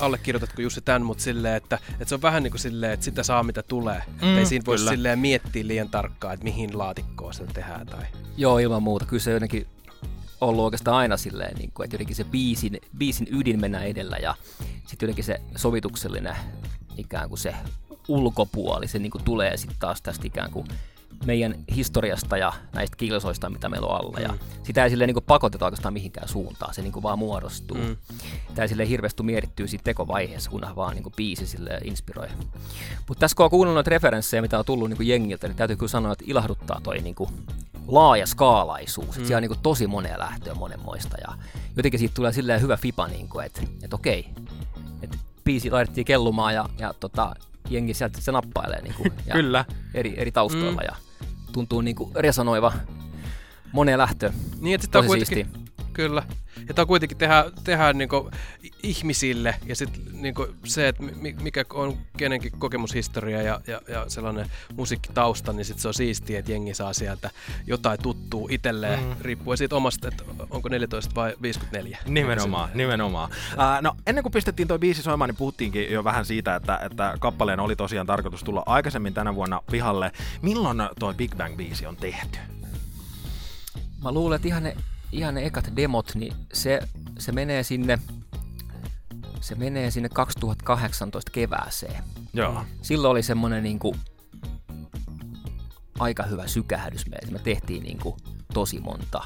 allekirjoitatko 0.00 0.62
Jussi 0.62 0.80
tämän, 0.80 1.02
mutta 1.02 1.24
silleen, 1.24 1.56
että, 1.56 1.78
että 1.92 2.04
se 2.04 2.14
on 2.14 2.22
vähän 2.22 2.42
niin 2.42 2.50
kuin 2.50 2.60
silleen, 2.60 2.92
että 2.92 3.04
sitä 3.04 3.22
saa 3.22 3.42
mitä 3.42 3.62
tulee. 3.62 4.02
Mm, 4.22 4.38
ei 4.38 4.46
siinä 4.46 4.64
voi 4.66 4.76
kyllä. 4.76 4.90
silleen 4.90 5.18
miettiä 5.18 5.66
liian 5.66 5.88
tarkkaan, 5.88 6.34
että 6.34 6.44
mihin 6.44 6.78
laatikkoon 6.78 7.34
se 7.34 7.46
tehdään. 7.46 7.86
Tai... 7.86 8.02
Joo, 8.36 8.58
ilman 8.58 8.82
muuta. 8.82 9.06
Kyllä 9.06 9.22
se 9.22 9.30
on 9.30 9.34
jotenkin 9.34 9.66
ollut 10.40 10.64
oikeastaan 10.64 10.96
aina 10.96 11.16
silleen, 11.16 11.56
niin 11.56 11.70
kuin, 11.74 11.84
että 11.84 11.94
jotenkin 11.94 12.16
se 12.16 12.24
biisin, 12.24 12.80
biisin 12.98 13.28
ydin 13.30 13.60
mennä 13.60 13.82
edellä 13.82 14.16
ja 14.16 14.34
sitten 14.86 15.06
jotenkin 15.06 15.24
se 15.24 15.40
sovituksellinen 15.56 16.36
ikään 16.96 17.28
kuin 17.28 17.38
se 17.38 17.54
ulkopuoli, 18.08 18.88
se 18.88 18.98
niin 18.98 19.10
kuin 19.10 19.24
tulee 19.24 19.56
sitten 19.56 19.76
taas 19.80 20.02
tästä 20.02 20.26
ikään 20.26 20.50
kuin 20.50 20.66
meidän 21.26 21.54
historiasta 21.74 22.36
ja 22.36 22.52
näistä 22.72 22.96
kilsoista, 22.96 23.50
mitä 23.50 23.68
meillä 23.68 23.86
on 23.86 24.00
alla. 24.00 24.18
Mm. 24.18 24.22
Ja 24.22 24.34
sitä 24.62 24.84
ei 24.84 24.90
silleen 24.90 25.08
niin 25.14 25.24
pakoteta 25.26 25.64
oikeastaan 25.64 25.94
mihinkään 25.94 26.28
suuntaan, 26.28 26.74
se 26.74 26.82
niin 26.82 27.02
vaan 27.02 27.18
muodostuu. 27.18 27.76
Mm. 27.76 27.96
Tämä 28.54 28.62
ei 28.62 28.68
silleen 28.68 28.88
hirveästi 28.88 29.22
mietittyä 29.22 29.66
siinä 29.66 29.82
tekovaiheessa, 29.84 30.50
kunhan 30.50 30.76
vaan 30.76 30.94
niin 30.94 31.12
biisi 31.16 31.46
silleen 31.46 31.88
inspiroi. 31.88 32.28
Mutta 33.08 33.20
tässä 33.20 33.36
kun 33.36 33.44
on 33.44 33.50
kuunnellut 33.50 33.74
noita 33.74 33.90
referenssejä, 33.90 34.42
mitä 34.42 34.58
on 34.58 34.64
tullut 34.64 34.88
niin 34.90 35.08
jengiltä, 35.08 35.48
niin 35.48 35.56
täytyy 35.56 35.76
kyllä 35.76 35.90
sanoa, 35.90 36.12
että 36.12 36.24
ilahduttaa 36.28 36.80
toi 36.82 36.98
niin 36.98 37.16
laaja 37.86 38.26
skaalaisuus. 38.26 39.18
Mm. 39.18 39.24
Siellä 39.24 39.36
on 39.36 39.42
niin 39.42 39.48
kuin 39.48 39.62
tosi 39.62 39.86
monea 39.86 40.18
lähtöä 40.18 40.54
monenmoista 40.54 41.16
ja 41.28 41.34
jotenkin 41.76 42.00
siitä 42.00 42.14
tulee 42.14 42.32
silleen 42.32 42.60
hyvä 42.60 42.76
fipa, 42.76 43.08
niin 43.08 43.28
kuin, 43.28 43.46
että, 43.46 43.60
että 43.82 43.96
okei, 43.96 44.28
että 45.02 45.18
biisi 45.44 45.70
laitettiin 45.70 46.04
kellumaan 46.04 46.54
ja, 46.54 46.68
ja 46.78 46.94
tota, 47.00 47.34
jengi 47.70 47.94
sieltä 47.94 48.20
se 48.20 48.32
nappailee 48.32 48.82
niin 48.82 48.94
kuin, 48.94 49.12
ja 49.26 49.32
Kyllä. 49.32 49.64
eri, 49.94 50.14
eri 50.16 50.32
taustoilla 50.32 50.80
mm. 50.80 50.86
ja 50.86 50.96
tuntuu 51.54 51.80
niin 51.80 51.96
kuin 51.96 52.10
resonoiva 52.14 52.72
moneen 53.72 53.98
lähtöön. 53.98 54.32
Niin, 54.60 54.74
että 54.74 54.84
sitä 54.84 54.98
on 54.98 55.06
kuitenkin. 55.06 55.63
Kyllä. 55.94 56.22
Ja 56.68 56.74
tämä 56.74 56.82
on 56.82 56.88
kuitenkin 56.88 57.18
tehdä, 57.18 57.44
tehdä 57.64 57.92
niinku 57.92 58.30
ihmisille 58.82 59.54
ja 59.66 59.76
sitten 59.76 60.02
niinku 60.12 60.46
se, 60.64 60.88
että 60.88 61.02
mi- 61.02 61.36
mikä 61.42 61.64
on 61.72 61.98
kenenkin 62.16 62.52
kokemushistoria 62.58 63.42
ja, 63.42 63.60
ja, 63.66 63.80
ja 63.88 64.04
sellainen 64.08 64.50
musiikkitausta, 64.76 65.52
niin 65.52 65.64
sit 65.64 65.78
se 65.78 65.88
on 65.88 65.94
siistiä, 65.94 66.38
että 66.38 66.52
jengi 66.52 66.74
saa 66.74 66.92
sieltä 66.92 67.30
jotain 67.66 67.98
tuttua 68.02 68.48
itselleen, 68.50 69.04
mm. 69.04 69.16
riippuen 69.20 69.58
siitä 69.58 69.76
omasta, 69.76 70.08
että 70.08 70.24
onko 70.50 70.68
14 70.68 71.14
vai 71.14 71.34
54. 71.42 71.98
Nimenomaan, 72.06 72.70
nimenomaan. 72.74 73.30
Uh, 73.30 73.82
no 73.82 73.96
ennen 74.06 74.22
kuin 74.22 74.32
pistettiin 74.32 74.68
toi 74.68 74.78
biisi 74.78 75.02
soimaan, 75.02 75.28
niin 75.28 75.36
puhuttiinkin 75.36 75.92
jo 75.92 76.04
vähän 76.04 76.24
siitä, 76.24 76.56
että, 76.56 76.78
että 76.82 77.14
kappaleen 77.20 77.60
oli 77.60 77.76
tosiaan 77.76 78.06
tarkoitus 78.06 78.44
tulla 78.44 78.62
aikaisemmin 78.66 79.14
tänä 79.14 79.34
vuonna 79.34 79.60
pihalle. 79.70 80.12
Milloin 80.42 80.78
toi 80.98 81.14
Big 81.14 81.32
Bang-biisi 81.34 81.86
on 81.86 81.96
tehty? 81.96 82.38
Mä 84.02 84.12
luulen, 84.12 84.36
että 84.36 84.48
ihan 84.48 84.62
ne, 84.62 84.76
ihan 85.14 85.34
ne 85.34 85.46
ekat 85.46 85.70
demot, 85.76 86.14
niin 86.14 86.32
se, 86.52 86.80
se 87.18 87.32
menee 87.32 87.62
sinne 87.62 87.98
se 89.40 89.54
menee 89.54 89.90
sinne 89.90 90.08
2018 90.08 91.30
kevääseen. 91.32 92.04
Joo. 92.32 92.64
Silloin 92.82 93.10
oli 93.10 93.22
semmonen 93.22 93.62
niinku 93.62 93.96
aika 95.98 96.22
hyvä 96.22 96.46
sykähdys 96.46 97.06
meille. 97.06 97.32
Me 97.32 97.38
tehtiin 97.38 97.82
niinku 97.82 98.16
tosi 98.54 98.80
monta 98.80 99.22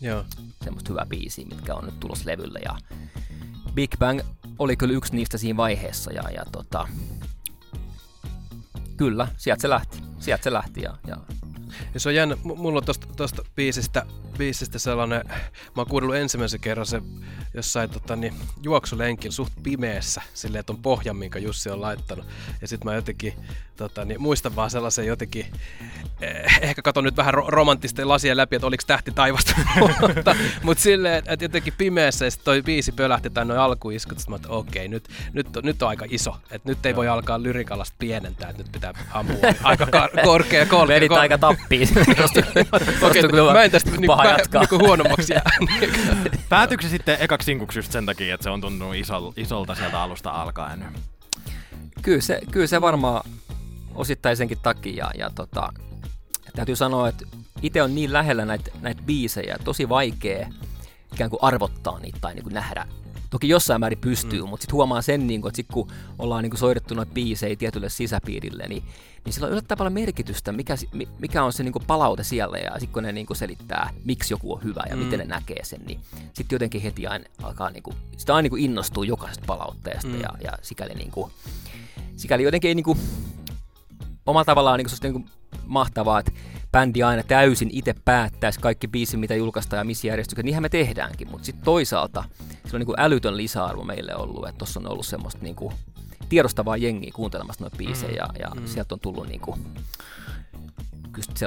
Joo. 0.00 0.24
semmoista 0.64 0.88
hyvää 0.92 1.06
biisiä, 1.08 1.46
mitkä 1.46 1.74
on 1.74 1.84
nyt 1.84 2.00
tulos 2.00 2.24
levylle. 2.24 2.60
Ja 2.64 2.78
Big 3.74 3.90
Bang 3.98 4.20
oli 4.58 4.76
kyllä 4.76 4.94
yksi 4.94 5.16
niistä 5.16 5.38
siinä 5.38 5.56
vaiheessa. 5.56 6.12
Ja, 6.12 6.22
ja 6.30 6.44
tota, 6.52 6.88
kyllä, 8.96 9.28
sieltä 9.36 9.62
se 9.62 9.68
lähti. 9.68 10.02
Sieltä 10.18 10.44
se 10.44 10.52
lähti. 10.52 10.82
Ja, 10.82 10.96
ja 11.06 11.16
Ja 11.94 12.00
se 12.00 12.08
on 12.08 12.14
jännä, 12.14 12.34
M- 12.34 12.56
mulla 12.56 12.78
on 12.78 12.84
tosta, 12.84 13.06
tosta 13.16 13.42
biisistä, 13.56 14.06
biisistä 14.38 14.78
sellainen, 14.78 15.22
mä 15.26 15.36
oon 15.76 15.86
kuunnellut 15.86 16.16
ensimmäisen 16.16 16.60
kerran 16.60 16.86
se 16.86 17.02
jossain 17.54 17.90
tota, 17.90 18.16
niin, 18.16 18.34
juoksulenkillä 18.62 19.34
suht 19.34 19.52
pimeässä, 19.62 20.22
silleen, 20.34 20.60
että 20.60 20.72
on 20.72 20.82
pohja, 20.82 21.14
minkä 21.14 21.38
Jussi 21.38 21.70
on 21.70 21.80
laittanut. 21.80 22.26
Ja 22.60 22.68
sit 22.68 22.84
mä 22.84 22.94
jotenkin, 22.94 23.34
tota, 23.76 24.04
niin, 24.04 24.22
muistan 24.22 24.56
vaan 24.56 24.70
sellaisen 24.70 25.06
jotenkin, 25.06 25.46
eh, 26.20 26.58
ehkä 26.60 26.82
katon 26.82 27.04
nyt 27.04 27.16
vähän 27.16 27.34
ro- 27.34 27.48
romanttisten 27.48 28.08
lasien 28.08 28.36
läpi, 28.36 28.56
että 28.56 28.66
oliko 28.66 28.84
tähti 28.86 29.10
taivasta, 29.10 29.54
mutta, 30.00 30.36
mutta 30.62 30.82
silleen, 30.82 31.22
että 31.26 31.44
jotenkin 31.44 31.72
pimeässä 31.78 32.24
ja 32.24 32.30
sit 32.30 32.44
toi 32.44 32.62
biisi 32.62 32.92
pölähti 32.92 33.30
tai 33.30 33.44
noin 33.44 33.60
alkuiskut, 33.60 34.18
sit 34.18 34.28
mä 34.28 34.36
että 34.36 34.48
okei, 34.48 34.88
nyt, 34.88 35.08
nyt, 35.32 35.56
on, 35.56 35.64
nyt 35.64 35.82
on 35.82 35.88
aika 35.88 36.04
iso, 36.10 36.36
että 36.50 36.68
nyt 36.68 36.86
ei 36.86 36.96
voi 36.96 37.08
alkaa 37.08 37.42
lyrikalasta 37.42 37.96
pienentää, 37.98 38.50
että 38.50 38.62
nyt 38.62 38.72
pitää 38.72 38.92
ampua 39.10 39.36
aika 39.62 39.84
kar- 39.84 40.22
korkea 40.24 40.66
kolkea. 40.66 40.94
vedit 40.94 41.12
aika 41.12 41.38
tappiin. 41.38 41.88
Okei, 43.02 43.22
mä 43.52 43.62
en 43.62 43.70
tästä 43.70 43.90
niinku 43.90 44.06
jatkaa. 44.38 44.60
niinku 44.60 44.78
huonommaksi 44.78 45.32
jää. 45.32 45.50
Päätyykö 46.48 46.82
se 46.82 46.88
sitten 46.88 47.16
ekaksi 47.20 47.46
sinkuksi 47.46 47.78
just 47.78 47.92
sen 47.92 48.06
takia, 48.06 48.34
että 48.34 48.44
se 48.44 48.50
on 48.50 48.60
tuntunut 48.60 48.94
isol, 48.94 49.32
isolta 49.36 49.74
sieltä 49.74 50.02
alusta 50.02 50.30
alkaen? 50.30 50.84
Kyllä 52.02 52.20
se, 52.20 52.40
kyllä 52.50 52.66
se 52.66 52.80
varmaan 52.80 53.30
osittain 53.94 54.36
senkin 54.36 54.58
takia. 54.62 54.94
Ja, 54.94 55.10
ja 55.18 55.30
tota, 55.34 55.72
täytyy 56.56 56.76
sanoa, 56.76 57.08
että 57.08 57.26
itse 57.62 57.82
on 57.82 57.94
niin 57.94 58.12
lähellä 58.12 58.44
näitä, 58.44 58.70
näitä 58.80 59.02
biisejä, 59.02 59.56
tosi 59.64 59.88
vaikea 59.88 60.48
ikään 61.12 61.30
kuin 61.30 61.42
arvottaa 61.42 61.98
niitä 61.98 62.18
tai 62.20 62.34
niin 62.34 62.42
kuin 62.42 62.54
nähdä. 62.54 62.86
Toki 63.32 63.48
jossain 63.48 63.80
määrin 63.80 63.98
pystyy, 63.98 64.42
mm. 64.42 64.48
mutta 64.48 64.62
sitten 64.62 64.74
huomaa 64.74 65.02
sen, 65.02 65.26
niin 65.26 65.40
kuin, 65.40 65.50
että 65.50 65.56
sit 65.56 65.66
kun 65.72 65.88
ollaan 66.18 66.42
niin 66.42 66.50
kuin 66.50 66.58
soitettu 66.58 66.94
noita 66.94 67.12
biisejä 67.12 67.56
tietylle 67.56 67.88
sisäpiirille, 67.88 68.66
niin, 68.68 68.82
niin 69.24 69.32
sillä 69.32 69.46
on 69.46 69.52
yllättävän 69.52 69.78
paljon 69.78 69.92
merkitystä, 69.92 70.52
mikä, 70.52 70.74
mikä 71.18 71.44
on 71.44 71.52
se 71.52 71.62
niin 71.62 71.74
palaute 71.86 72.24
siellä, 72.24 72.58
ja 72.58 72.70
sitten 72.70 72.92
kun 72.92 73.02
ne 73.02 73.12
niin 73.12 73.26
kuin 73.26 73.36
selittää, 73.36 73.90
miksi 74.04 74.34
joku 74.34 74.52
on 74.52 74.62
hyvä 74.64 74.82
ja 74.90 74.96
mm. 74.96 75.02
miten 75.02 75.18
ne 75.18 75.24
näkee 75.24 75.64
sen, 75.64 75.80
niin 75.86 76.00
sitten 76.32 76.56
jotenkin 76.56 76.82
heti 76.82 77.06
aina 77.06 77.24
alkaa, 77.42 77.70
niin 77.70 77.82
kuin, 77.82 77.96
sitä 78.16 78.34
aina 78.34 78.48
niin 78.48 78.64
innostuu 78.64 79.02
jokaisesta 79.02 79.44
palautteesta, 79.46 80.08
mm. 80.08 80.20
ja, 80.20 80.28
ja 80.44 80.52
sikäli, 80.62 80.94
niin 80.94 81.10
kuin, 81.10 81.32
sikäli 82.16 82.42
jotenkin 82.42 82.68
ei 82.68 82.74
niin 82.74 82.84
kuin, 82.84 82.98
omalla 84.26 84.44
tavallaan 84.44 84.78
niin 84.78 84.86
kuin, 84.86 84.98
niin 85.02 85.12
kuin 85.12 85.26
mahtavaa, 85.66 86.18
että 86.18 86.32
bändi 86.72 87.02
aina 87.02 87.22
täysin 87.22 87.70
itse 87.72 87.94
päättäisi 88.04 88.60
kaikki 88.60 88.88
biisit, 88.88 89.20
mitä 89.20 89.34
julkaistaan 89.34 89.78
ja 89.80 89.84
missä 89.84 90.06
järjestyksessä. 90.06 90.44
Niinhän 90.44 90.62
me 90.62 90.68
tehdäänkin, 90.68 91.30
mutta 91.30 91.46
sitten 91.46 91.64
toisaalta 91.64 92.24
se 92.24 92.48
on 92.48 92.51
niin 92.78 92.86
kuin 92.86 93.00
älytön 93.00 93.36
lisäarvo 93.36 93.84
meille 93.84 94.16
ollut, 94.16 94.48
että 94.48 94.58
tuossa 94.58 94.80
on 94.80 94.88
ollut 94.88 95.06
semmoista 95.06 95.42
niin 95.42 95.56
kuin 95.56 95.74
tiedostavaa 96.28 96.76
jengiä 96.76 97.10
kuuntelemassa 97.14 97.64
noita 97.64 97.76
biisejä 97.76 98.24
mm. 98.24 98.40
ja, 98.40 98.48
ja 98.48 98.60
mm. 98.60 98.66
sieltä 98.66 98.94
on 98.94 99.00
tullut 99.00 99.28
niin 99.28 99.40
kuin, 99.40 99.66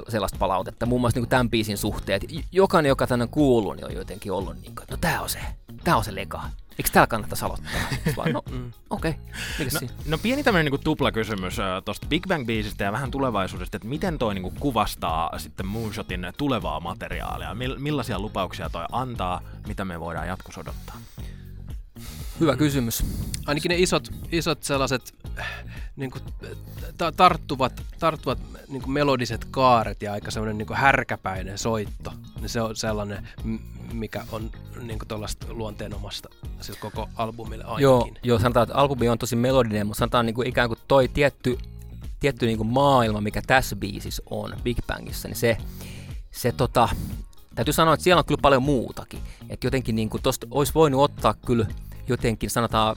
sellaista 0.10 0.38
palautetta. 0.38 0.86
Muun 0.86 1.01
muassa 1.01 1.17
niin 1.17 1.24
kuin 1.24 1.29
tämän 1.29 1.50
biisin 1.50 1.77
suhteet. 1.77 2.25
Jokainen, 2.51 2.89
joka 2.89 3.08
tänne 3.08 3.24
on 3.24 3.29
kuullut, 3.29 3.75
niin 3.75 3.86
on 3.86 3.94
jotenkin 3.94 4.32
ollut 4.32 4.62
niin 4.62 4.75
kuin, 4.75 4.86
no 4.91 4.98
tää 5.01 5.22
on 5.22 5.29
se, 5.29 5.39
tää 5.84 5.98
on 5.98 6.03
se 6.03 6.15
leka. 6.15 6.44
Eikö 6.79 6.89
täällä 6.94 7.08
kannattaisi 7.08 7.46
aloittaa? 7.46 7.72
Vaan, 8.17 8.32
no, 8.32 8.44
mm. 8.51 8.72
okei. 8.89 9.15
Okay. 9.60 9.82
No, 9.82 9.88
no, 10.05 10.17
pieni 10.17 10.44
tämmöinen 10.44 10.65
niinku 10.65 10.84
tuplakysymys 10.84 11.60
äh, 11.60 11.84
tuosta 11.86 12.08
Big 12.08 12.27
Bang-biisistä 12.27 12.84
ja 12.84 12.91
vähän 12.91 13.12
tulevaisuudesta, 13.12 13.77
että 13.77 13.88
miten 13.88 14.17
toi 14.17 14.34
niinku 14.34 14.53
kuvastaa 14.60 15.39
sitten 15.39 15.67
Moonshotin 15.67 16.27
tulevaa 16.38 16.79
materiaalia? 16.79 17.55
millaisia 17.77 18.20
lupauksia 18.20 18.70
toi 18.70 18.86
antaa, 18.91 19.41
mitä 19.67 19.86
me 19.86 20.00
voidaan 20.00 20.27
jatkossa 20.27 20.62
odottaa? 20.62 20.96
Hyvä 22.39 22.55
kysymys. 22.55 23.05
Ainakin 23.46 23.70
ne 23.70 23.75
isot, 23.77 24.10
isot 24.32 24.63
sellaiset 24.63 25.15
niin 25.96 26.12
kuin, 26.12 26.24
ta- 26.98 27.12
tarttuvat, 27.12 27.84
tarttuvat 28.00 28.39
niin 28.67 28.82
kuin 28.82 28.91
melodiset 28.91 29.46
kaaret 29.51 30.01
ja 30.01 30.13
aika 30.13 30.32
semmoinen 30.32 30.58
niin 30.58 30.77
härkäpäinen 30.77 31.58
soitto, 31.58 32.13
niin 32.46 32.52
se 32.52 32.62
on 32.62 32.75
sellainen, 32.75 33.28
mikä 33.94 34.25
on 34.32 34.52
niin 34.82 35.00
tuollaista 35.08 35.48
luonteenomasta 35.50 36.30
siis 36.62 36.78
koko 36.78 37.10
albumille 37.16 37.64
ainakin. 37.64 37.84
Joo, 37.84 38.10
joo, 38.24 38.40
sanotaan, 38.40 38.64
että 38.64 38.75
albumi 38.75 39.10
on 39.10 39.18
tosi 39.18 39.36
melodinen, 39.36 39.88
mutta 39.88 40.00
sanotaan 40.00 40.25
niin 40.25 40.34
kuin 40.34 40.48
ikään 40.48 40.68
kuin 40.68 40.80
toi 40.88 41.08
tietty, 41.08 41.58
tietty 42.20 42.46
niin 42.46 42.58
kuin 42.58 42.70
maailma, 42.70 43.22
mikä 43.22 43.42
tässä 43.48 43.75
biisissä 43.75 44.24
on, 44.30 44.54
Big 44.64 44.78
Bangissa, 44.88 45.28
niin 45.28 45.36
se, 45.36 45.58
se 46.32 46.52
tota, 46.52 46.90
täytyy 47.56 47.74
sanoa, 47.74 47.94
että 47.94 48.04
siellä 48.04 48.20
on 48.20 48.25
kyllä 48.25 48.42
paljon 48.42 48.64
muutakin. 48.64 49.20
Että 49.50 49.68
jotenkin 49.68 49.96
niin 49.96 50.10
kuin 50.10 50.24
tosta 50.24 50.48
olisi 50.52 50.74
voinut 50.74 51.02
ottaa 51.02 51.34
kyllä 51.34 51.68
jotenkin, 52.08 52.50
sanotaan, 52.50 52.96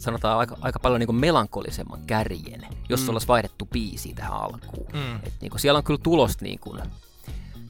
sanotaan 0.00 0.38
aika, 0.38 0.56
aika 0.60 0.78
paljon 0.78 1.00
niin 1.00 1.14
melankolisemman 1.14 2.00
kärjen, 2.06 2.66
jos 2.88 3.02
mm. 3.02 3.08
olisi 3.08 3.28
vaihdettu 3.28 3.68
biisi 3.72 4.14
tähän 4.14 4.32
alkuun. 4.32 4.92
Mm. 4.92 5.16
Et 5.16 5.34
niin 5.40 5.50
kuin 5.50 5.60
siellä 5.60 5.78
on 5.78 5.84
kyllä 5.84 6.00
tulosta 6.02 6.44
niin 6.44 6.58
kuin, 6.58 6.82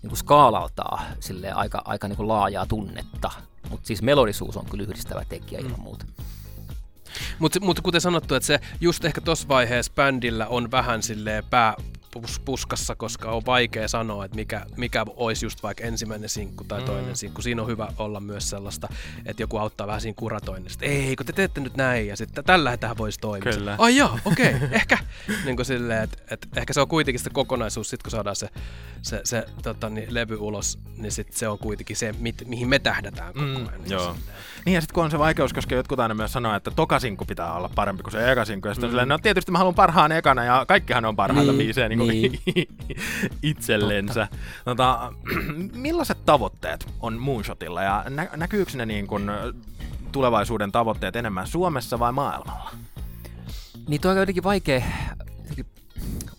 niin 0.03 0.11
kuin 0.11 0.19
skaalaltaan 0.19 1.05
sille 1.21 1.53
aika, 1.53 1.83
aika 1.85 2.09
niin 2.09 2.17
kuin 2.17 2.29
laajaa 2.29 2.67
tunnetta, 2.67 3.31
mutta 3.71 3.87
siis 3.87 4.03
melodisuus 4.03 4.57
on 4.57 4.67
kyllä 4.67 4.85
yhdistävä 4.85 5.25
tekijä 5.29 5.61
ilman 5.61 5.79
mm. 5.79 5.83
muuta. 5.83 6.05
Mutta 7.39 7.61
mut 7.61 7.81
kuten 7.81 8.01
sanottu, 8.01 8.35
että 8.35 8.47
se 8.47 8.61
just 8.81 9.05
ehkä 9.05 9.21
tuossa 9.21 9.49
vaiheessa 9.49 9.93
bändillä 9.95 10.47
on 10.47 10.71
vähän 10.71 11.03
sille 11.03 11.45
pää 11.51 11.75
pus, 12.11 12.41
puskassa, 12.45 12.95
koska 12.95 13.31
on 13.31 13.43
vaikea 13.47 13.89
sanoa, 13.89 14.25
että 14.25 14.35
mikä, 14.35 14.67
mikä 14.77 15.05
olisi 15.17 15.47
just 15.47 15.63
vaikka 15.63 15.85
ensimmäinen 15.85 16.29
sinkku 16.29 16.65
tai 16.65 16.83
toinen 16.83 17.09
mm. 17.09 17.15
sinkku. 17.15 17.43
Siinä 17.43 17.63
on 17.63 17.69
hyvä 17.69 17.89
olla 17.99 18.21
myös 18.21 18.51
sellaista, 18.51 18.89
että 19.27 19.43
joku 19.43 19.57
auttaa 19.57 19.87
vähän 19.87 20.01
siinä 20.01 20.17
kuratoinnista. 20.17 20.85
Ei, 20.85 21.17
kun 21.17 21.27
te 21.27 21.33
teette 21.33 21.61
nyt 21.61 21.77
näin 21.77 22.07
ja 22.07 22.17
sitten 22.17 22.45
tällä 22.45 22.77
tähän 22.77 22.99
voisi 22.99 23.21
toimia. 23.21 23.53
Kyllä. 23.53 23.75
Ai 23.79 23.97
joo, 23.97 24.19
okei, 24.25 24.55
okay, 24.55 24.69
ehkä. 24.81 24.99
niin 25.45 25.57
kuin 25.57 25.67
silleen, 25.67 26.05
että, 26.05 26.19
että 26.31 26.49
ehkä 26.57 26.73
se 26.73 26.81
on 26.81 26.89
kuitenkin 26.89 27.21
se 27.21 27.31
kokonaisuus, 27.31 27.91
sit 27.91 28.03
kun 28.03 28.11
saadaan 28.11 28.37
se, 28.37 28.49
se, 29.03 29.21
se 29.25 29.45
tota, 29.63 29.89
niin, 29.91 30.15
levy 30.15 30.37
ulos, 30.37 30.79
niin 30.97 31.13
sit 31.13 31.33
se 31.33 31.49
on 31.49 31.59
kuitenkin 31.59 31.97
se, 31.97 32.15
mit, 32.19 32.43
mihin 32.47 32.69
me 32.69 32.79
tähdätään 32.79 33.33
koko 33.33 33.47
mm, 33.47 33.67
ajan. 33.67 33.81
Mm, 33.81 33.91
joo. 33.91 34.17
Niin 34.65 34.75
ja 34.75 34.81
sitten 34.81 34.95
kun 34.95 35.05
on 35.05 35.11
se 35.11 35.19
vaikeus, 35.19 35.53
koska 35.53 35.75
jotkut 35.75 36.01
aina 36.01 36.15
myös 36.15 36.33
sanoo, 36.33 36.55
että 36.55 36.71
tokasinkku 36.71 37.25
pitää 37.25 37.55
olla 37.55 37.71
parempi 37.75 38.03
kuin 38.03 38.13
se 38.13 38.33
ekasinkku. 38.33 38.69
Ja 38.69 38.75
sitten 38.75 38.89
mm. 38.89 38.93
silleen, 38.93 39.09
no 39.09 39.19
tietysti 39.19 39.53
mä 39.53 39.59
haluan 39.59 39.75
parhaan 39.75 40.13
ekana 40.13 40.45
ja 40.45 40.65
kaikkihan 40.69 41.05
on 41.05 41.17
parhaita 41.17 41.53
niin, 41.53 41.59
biisejä 41.59 41.89
niin 41.89 41.98
niin. 41.99 42.39
itsellensä. 43.43 44.29
Tota, 44.65 45.13
millaiset 45.75 46.19
tavoitteet 46.27 46.87
on 47.01 47.19
Moonshotilla 47.19 47.83
ja 47.83 48.05
nä- 48.11 48.31
näkyykö 48.37 48.73
ne 48.75 48.87
niin 48.87 49.07
kuin 49.07 49.31
tulevaisuuden 50.13 50.73
tavoitteet 50.73 51.17
enemmän 51.17 51.47
Suomessa 51.47 51.99
vai 51.99 52.13
maailmalla? 52.13 52.71
Niin 53.89 54.01
tuo 54.01 54.11
on 54.11 54.17
jotenkin 54.17 54.45
vaikea, 54.45 54.83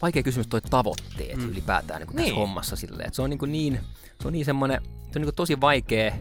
vaikea 0.02 0.24
kysymys 0.24 0.48
toi 0.48 0.62
tavoitteet 0.62 1.38
mm. 1.38 1.50
ylipäätään 1.50 2.00
niin 2.00 2.08
kuin 2.08 2.16
tässä 2.16 2.30
niin. 2.30 2.40
hommassa 2.40 2.76
silleen. 2.76 3.14
Se 3.14 3.22
on 3.22 3.30
niin, 3.30 3.40
kuin 3.40 3.52
niin, 3.52 3.80
se 4.22 4.28
on 4.28 4.34
niin 4.34 4.46
semmoinen, 4.46 4.82
se 4.84 4.90
on 4.90 5.14
niin 5.14 5.24
kuin 5.24 5.36
tosi 5.36 5.62
vaikea, 5.62 6.14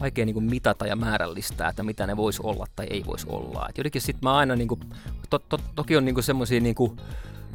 vaikea 0.00 0.26
niin 0.26 0.34
kuin 0.34 0.44
mitata 0.44 0.86
ja 0.86 0.96
määrällistää, 0.96 1.68
että 1.68 1.82
mitä 1.82 2.06
ne 2.06 2.16
voisi 2.16 2.40
olla 2.42 2.66
tai 2.76 2.86
ei 2.90 3.06
voisi 3.06 3.26
olla. 3.28 3.66
Et 3.68 3.78
jotenkin 3.78 4.02
sitten 4.02 4.20
mä 4.22 4.36
aina, 4.36 4.56
niin 4.56 4.68
kuin, 4.68 4.80
to, 5.30 5.38
to, 5.38 5.58
toki 5.74 5.96
on 5.96 6.04
niin 6.04 6.22
semmoisia 6.22 6.60
niin 6.60 6.74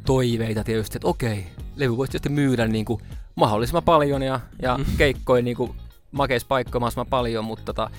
toiveita 0.07 0.63
tietysti, 0.63 0.97
että 0.97 1.07
okei, 1.07 1.47
levy 1.75 1.97
voisi 1.97 2.11
tietysti 2.11 2.29
myydä 2.29 2.67
niin 2.67 2.85
kuin 2.85 3.01
mahdollisimman 3.35 3.83
paljon 3.83 4.21
ja, 4.21 4.39
ja 4.61 4.77
mm. 4.77 4.85
keikkoja 4.97 5.43
niin 5.43 5.57
kuin 5.57 5.75
makeispaikkoja 6.11 6.79
mahdollisimman 6.79 7.07
paljon, 7.07 7.45
mutta 7.45 7.65
tota, 7.65 7.89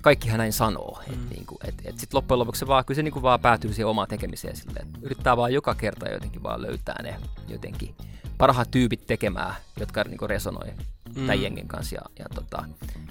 kaikkihan 0.00 0.38
näin 0.38 0.52
sanoo. 0.52 1.02
Mm. 1.06 1.14
Että 1.14 1.34
niinku, 1.34 1.58
et, 1.64 1.74
et 1.84 1.98
sit 1.98 2.14
loppujen 2.14 2.38
lopuksi 2.38 2.58
se 2.58 2.66
vaan, 2.66 2.84
kyllä 2.84 2.96
se 2.96 3.02
niinku 3.02 3.22
vaan 3.22 3.40
päätyy 3.40 3.72
siihen 3.72 3.86
omaan 3.86 4.08
tekemiseen 4.08 4.56
silleen, 4.56 4.86
että 4.86 4.98
yrittää 5.02 5.36
vaan 5.36 5.52
joka 5.52 5.74
kerta 5.74 6.08
jotenkin 6.08 6.42
vaan 6.42 6.62
löytää 6.62 7.02
ne 7.02 7.16
jotenkin 7.48 7.94
parhaat 8.38 8.70
tyypit 8.70 9.06
tekemään, 9.06 9.54
jotka 9.80 10.04
niinku 10.04 10.26
resonoi 10.26 10.68
mm. 10.68 11.14
tämän 11.14 11.42
jengin 11.42 11.68
kanssa 11.68 11.94
ja, 11.94 12.02
ja 12.18 12.24
tota, 12.34 12.64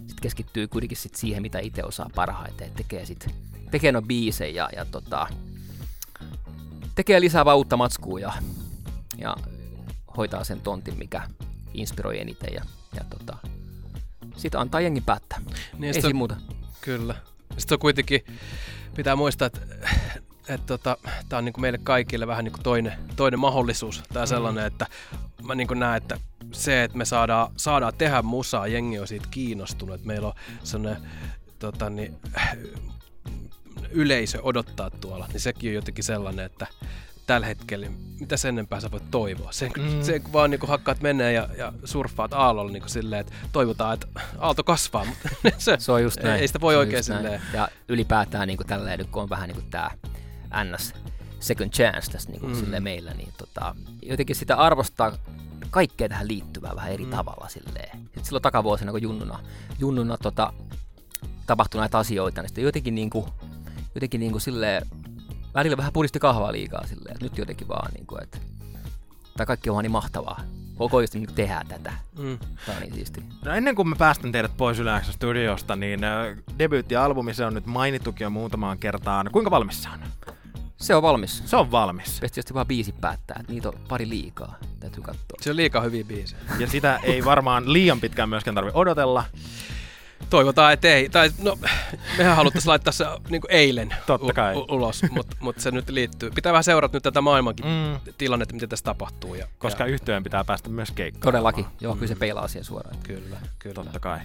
sit 0.08 0.20
keskittyy 0.20 0.68
kuitenkin 0.68 0.98
sit 0.98 1.16
siihen, 1.16 1.42
mitä 1.42 1.60
itse 1.60 1.84
osaa 1.84 2.10
parhaiten, 2.16 2.72
tekee 2.72 3.06
sit 3.06 3.28
tekee 3.72 3.92
no 3.92 4.02
biisejä 4.02 4.64
ja, 4.64 4.70
ja 4.76 4.86
tota, 4.86 5.28
tekee 6.98 7.22
lisää 7.22 7.46
vaan 7.46 7.58
uutta 7.58 7.78
matskua 7.78 8.20
ja, 8.20 8.34
ja 9.18 9.36
hoitaa 10.18 10.44
sen 10.44 10.62
tontin, 10.62 10.98
mikä 10.98 11.22
inspiroi 11.74 12.22
eniten 12.22 12.54
ja, 12.54 12.62
ja 12.96 13.04
tota, 13.10 13.38
sitä 14.38 14.60
antaa 14.60 14.82
jengi 14.82 15.02
päättää. 15.02 15.42
Niin 15.78 16.06
Ei 16.06 16.14
muuta. 16.14 16.36
Kyllä. 16.82 17.16
Sitten 17.58 17.76
on 17.76 17.80
kuitenkin, 17.80 18.22
pitää 18.96 19.16
muistaa, 19.16 19.46
että 19.46 19.60
että 20.50 20.68
tota, 20.68 20.98
tämä 21.30 21.38
on 21.38 21.46
niinku 21.46 21.62
meille 21.62 21.80
kaikille 21.84 22.28
vähän 22.28 22.44
niinku 22.44 22.60
toinen, 22.64 22.94
toinen 23.16 23.40
mahdollisuus. 23.40 24.04
Tämä 24.14 24.26
mm. 24.26 24.30
sellainen, 24.30 24.66
että 24.66 24.88
mä 25.44 25.56
niinku 25.56 25.74
näen, 25.74 25.98
että 25.98 26.20
se, 26.52 26.84
että 26.84 26.98
me 26.98 27.06
saadaan, 27.06 27.52
saadaan 27.58 27.94
tehdä 27.98 28.22
musaa, 28.22 28.68
jengi 28.68 29.00
on 29.00 29.08
siitä 29.08 29.28
kiinnostunut, 29.32 29.96
että 29.96 30.08
meillä 30.08 30.28
on 30.28 30.34
sellainen 30.64 31.10
tota, 31.60 31.90
niin, 31.90 32.18
yleisö 33.98 34.40
odottaa 34.44 34.90
tuolla, 34.90 35.28
niin 35.34 35.40
sekin 35.40 35.70
on 35.70 35.76
jotenkin 35.76 36.04
sellainen, 36.04 36.46
että 36.46 36.68
tällä 37.28 37.48
hetkellä, 37.48 37.88
mitä 38.20 38.38
sen 38.38 38.50
enempää 38.50 38.80
sä 38.80 38.92
voit 38.92 39.12
toivoa. 39.12 39.52
Sen, 39.52 39.72
mm. 39.78 40.04
sen 40.04 40.22
kun 40.22 40.34
vaan 40.34 40.52
niin 40.52 40.60
kuin 40.60 40.70
hakkaat 40.70 41.02
menee 41.02 41.34
ja, 41.34 41.50
ja 41.58 41.74
surffaat 41.84 42.34
aallolla 42.34 42.72
niin 42.72 42.90
silleen, 42.90 43.20
että 43.20 43.34
toivotaan, 43.52 43.94
että 43.94 44.08
aalto 44.40 44.64
kasvaa, 44.64 45.06
mutta 45.06 45.30
se, 45.58 45.78
se 45.80 45.92
on 45.92 46.04
just 46.04 46.24
näin. 46.24 46.42
ei 46.42 46.48
sitä 46.48 46.62
voi 46.62 46.74
se 46.74 46.78
oikein 46.78 47.04
silleen. 47.04 47.42
Ja 47.54 47.68
ylipäätään 47.90 48.48
niin 48.48 48.58
kuin 48.58 48.68
tälleen, 48.68 49.08
kun 49.08 49.24
on 49.24 49.30
vähän 49.30 49.48
niin 49.48 49.56
kuin 49.62 49.72
tämä 49.72 49.92
NS 50.64 50.94
second 51.40 51.72
chance 51.72 52.12
tässä 52.12 52.32
niin 52.32 52.42
kuin 52.42 52.54
mm. 52.54 52.60
silleen 52.60 52.84
meillä, 52.84 53.14
niin 53.14 53.34
tota, 53.38 53.76
jotenkin 54.02 54.36
sitä 54.36 54.56
arvostaa 54.56 55.12
kaikkea 55.70 56.10
tähän 56.10 56.28
liittyvää 56.28 56.76
vähän 56.76 56.92
eri 56.92 57.06
mm. 57.06 57.12
tavalla 57.12 57.50
silleen. 57.50 58.00
Et 58.18 58.26
silloin 58.26 58.42
takavuosina, 58.42 58.92
kun 58.92 59.02
junnuna, 59.02 59.40
junnuna 59.80 60.18
tota, 60.18 60.54
tapahtui 61.48 61.80
näitä 61.80 61.98
asioita, 61.98 62.42
niin 62.42 62.50
sitten 62.50 62.64
jotenkin 62.64 62.96
niin 62.96 63.10
kuin, 63.10 63.26
jotenkin 63.98 64.20
niin 64.20 64.32
kuin 64.32 64.42
silleen, 64.42 64.86
välillä 65.54 65.78
vähän 65.78 65.94
puristi 65.94 66.20
kahvaa 66.20 66.52
liikaa 66.52 66.88
silleen, 66.88 67.12
että 67.12 67.26
nyt 67.26 67.38
jotenkin 67.38 67.68
vaan 67.68 67.92
niin 67.94 68.08
kuin, 68.08 68.24
että 68.24 68.38
tai 69.38 69.46
kaikki 69.46 69.70
on 69.70 69.74
vaan 69.74 69.84
niin 69.84 69.92
mahtavaa. 69.92 70.42
Koko 70.78 71.02
just 71.02 71.14
niin 71.14 71.30
tehdään 71.36 71.68
tätä. 71.68 71.94
Mm. 72.18 72.38
Tämä 72.66 72.78
on 72.78 72.82
niin 72.82 72.94
siisti. 72.94 73.24
No 73.46 73.52
ennen 73.52 73.76
kuin 73.76 73.90
me 73.90 73.96
päästän 73.96 74.32
teidät 74.32 74.58
pois 74.58 74.80
Yle 74.80 75.02
studiosta, 75.12 75.76
niin 75.76 76.00
debyyttialbumi 76.60 77.34
se 77.34 77.46
on 77.46 77.54
nyt 77.54 77.66
mainittukin 77.66 78.26
jo 78.26 78.30
muutamaan 78.30 78.78
kertaan. 78.78 79.30
Kuinka 79.32 79.52
valmis 79.52 79.84
se 79.84 79.90
on? 79.90 80.00
Se 80.78 80.96
on 80.96 81.02
valmis. 81.02 81.44
Se 81.46 81.56
on 81.56 81.72
valmis. 81.72 82.14
Pitäisi 82.14 82.34
tietysti 82.34 82.54
vaan 82.54 82.68
biisi 82.68 82.92
päättää, 82.92 83.38
että 83.40 83.54
niitä 83.54 83.70
on 83.70 83.76
pari 83.88 84.10
liikaa. 84.10 84.56
Täytyy 84.80 85.04
katsoa. 85.04 85.38
Se 85.42 85.50
on 85.50 85.56
liikaa 85.56 85.82
hyviä 85.82 86.04
biisejä. 86.04 86.42
Ja 86.60 86.68
sitä 86.68 87.00
ei 87.04 87.26
varmaan 87.26 87.74
liian 87.74 88.02
pitkään 88.02 88.30
myöskään 88.30 88.56
tarvitse 88.56 88.78
odotella. 88.78 89.24
Toivotaan, 90.30 90.74
että 90.74 90.88
ei. 90.88 91.10
Tai 91.10 91.32
no, 91.42 91.58
mehän 92.18 92.36
haluttaisiin 92.36 92.70
laittaa 92.70 92.92
se 92.94 93.06
niin 93.30 93.42
eilen 93.50 93.96
Totta 94.08 94.34
kai. 94.34 94.56
U- 94.56 94.66
ulos, 94.70 95.02
mutta 95.10 95.36
mut 95.40 95.60
se 95.60 95.72
nyt 95.72 95.90
liittyy. 95.90 96.32
Pitää 96.32 96.52
vähän 96.54 96.64
seurata 96.64 96.96
nyt 96.96 97.04
tätä 97.04 97.22
maailmankin 97.22 97.66
Mm. 97.66 98.12
tilannetta, 98.18 98.54
mitä 98.54 98.68
tässä 98.68 98.84
tapahtuu. 98.86 99.36
Ja, 99.36 99.48
Koska 99.58 99.84
ja, 99.84 99.90
yhtyeen 99.90 100.24
pitää 100.24 100.44
päästä 100.44 100.70
myös 100.70 100.92
keikkaan. 100.92 101.22
Todellakin. 101.22 101.66
Joo, 101.82 101.96
kyllä 101.96 102.08
se 102.08 102.16
peilaa 102.16 102.48
siihen 102.48 102.66
suoraan. 102.66 102.98
Kyllä, 103.04 103.38
kyllä. 103.60 103.74
Totta 103.76 104.00
kai. 104.00 104.20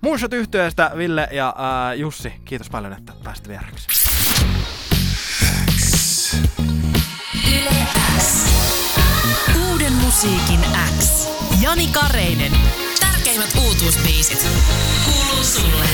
Moonshot 0.00 0.32
yhtyeestä 0.32 0.90
Ville 0.96 1.28
ja 1.32 1.54
ää, 1.58 1.94
Jussi, 1.94 2.32
kiitos 2.44 2.70
paljon, 2.70 2.92
että 2.92 3.12
pääsit 3.24 3.48
vieraksi. 3.48 3.86
Uuden 9.70 9.92
musiikin 9.92 10.60
X. 11.00 11.28
Jani 11.60 11.86
Kareinen. 11.86 12.52
Tärkeimmät 13.18 13.50
uutuusbiisit. 13.64 14.46
Kuuluu 15.04 15.44
sulle. 15.44 15.84